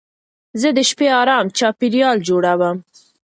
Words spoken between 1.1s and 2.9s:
ارام چاپېریال جوړوم.